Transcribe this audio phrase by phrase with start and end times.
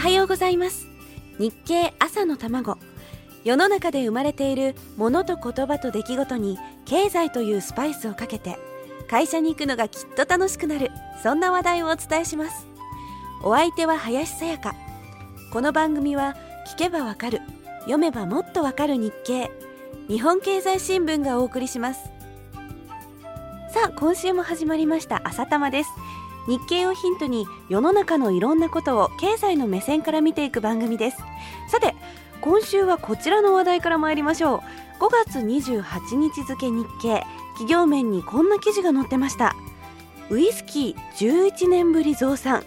[0.00, 0.88] はようございます。
[1.38, 2.78] 日経朝の卵。
[3.44, 8.58] 世の中で生まれているものと言葉と出来事に経済というスパイスをかけて
[9.10, 10.90] 会社に行くのがきっと楽しくなる
[11.22, 12.66] そんな話題をお伝えします。
[13.44, 14.74] お相手は林さやか。
[15.52, 16.34] この番組は
[16.66, 17.42] 聞けばわかる
[17.80, 19.50] 読めばもっとわかる日経
[20.08, 22.04] 日本経済新聞がお送りします。
[23.74, 25.90] さあ今週も始まりました朝玉です。
[26.50, 31.18] 日経をヒントに世の中のいろんなことを経済の目線から見ていく番組です。
[31.68, 31.94] さて
[32.40, 34.60] 今週はこちらの話題から参りましょう。
[35.00, 39.54] 5月28日付日経企業面にこんな記事が載ってました。
[40.28, 42.64] ウイスキー11年ぶり増産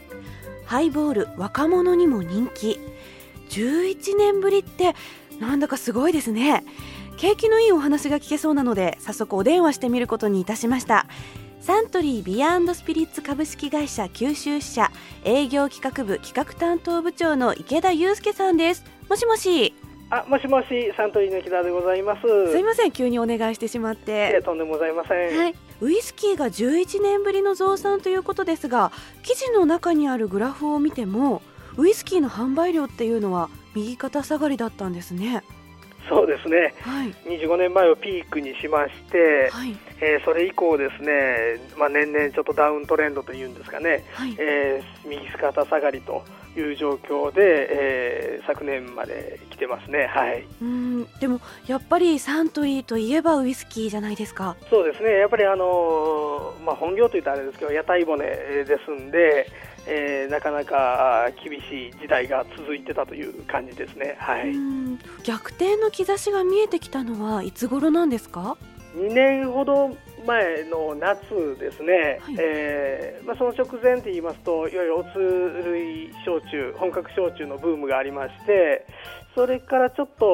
[0.65, 2.79] ハイボール若者にも人気。
[3.49, 4.95] 11年ぶりって
[5.41, 6.63] なんだかすごいですね。
[7.17, 11.05] 景気のいいお話が聞けそうなので早速お電話してみることにいたしました。
[11.63, 14.91] サントリービアンドスピリッツ株式会社九州支社
[15.23, 18.83] 営業企画部企画担当部長の池田祐介さんです。
[19.09, 19.73] もしもし。
[20.09, 22.51] あ、もしもし、サントリーの池田でございます。
[22.51, 24.41] すいません急にお願いしてしまって。
[24.43, 25.37] とんでもございません。
[25.37, 31.41] はい、ウイスキーが11年ぶりの増産ということですが記事の中にあるグラフを見ても
[31.77, 35.43] ウイスキーの販売量っていうのは右肩下がりだったんですね
[36.09, 36.73] そうですね。
[36.81, 46.23] はい25年前をピークにしまして、はいえーそれ以降ですね、まあ年々ちょっとダウントレンドというんですかね、はいえー右肩下がりと
[46.57, 50.07] いう状況で、えー昨年まで来てますね。
[50.07, 50.45] はい。
[50.61, 55.17] うんでもやっぱりサントリーといえばウイスキーじゃないですかそうですね。
[55.19, 59.47] やっぱりあのーまあ本業といったらあれですけど、屋台骨ですんで、
[59.87, 64.15] えーなかなか厳しい時代が続いてたという感じですね。
[64.19, 64.51] はい。
[65.17, 68.57] うん逆転の兆しが見えてきたのはいつ頃なんですか
[68.95, 69.95] ？2年ほど
[70.25, 72.35] 前の夏ですね、はい。
[72.39, 75.15] えーまあ、その直前といいますと、いわゆるおつ
[75.65, 78.85] 類焼酎、本格焼酎のブームがありまして、
[79.35, 80.25] それからちょっと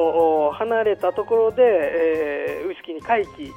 [0.48, 3.52] お離れたところで、えーウイスキーに回帰し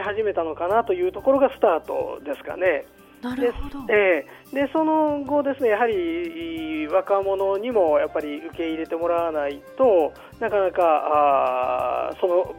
[0.00, 2.86] 始めたのかなというところがスタートですかね。
[3.24, 10.82] なるほどええでその後ですねやはり若者にもやっぱり受け入れてもらわないとなかなか
[12.08, 12.54] あーその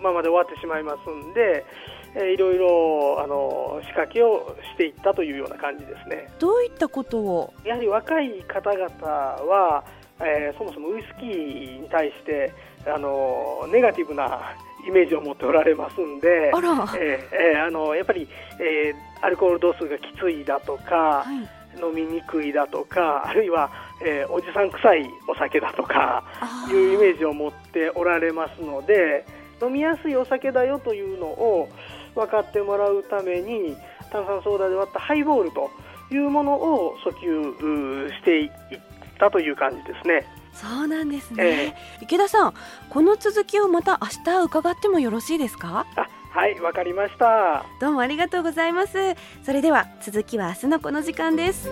[0.00, 1.64] ままで終わってしまいますんで、
[2.14, 6.30] えーいろいろあの仕掛けをしていったというような感じですね。
[6.38, 7.52] どういったことを？
[7.64, 9.84] やはり若い方々は、
[10.20, 12.54] えーそもそもウイスキーに対して
[12.86, 14.54] あのネガティブな
[14.88, 16.50] イメージを持っておられますんで。
[16.54, 18.26] あえーえーあのやっぱり、
[18.60, 21.48] えーアルコール度数がきついだとか、い。
[21.78, 23.70] 飲みにくいだとかあるいは、
[24.02, 29.26] えーおじさん臭いお酒だとかあいうイメーージを持っておられますので
[29.60, 31.68] 飲みやすいお酒だよというのを
[32.14, 33.76] 分かってもらうために
[34.10, 35.70] 炭酸ソーダで割ったハイボールと
[36.10, 38.50] いうものを訴求していっ
[39.18, 40.26] たという感じですね。
[40.54, 42.54] そうなんですえね、池田さん
[42.88, 45.84] この続きをまた明日伺ってもよろしいですか？
[45.96, 46.05] あ
[46.36, 47.64] はいわかりました。
[47.80, 48.92] どうもありがとうございます
[49.42, 51.70] それでは続きは明日のこの時間です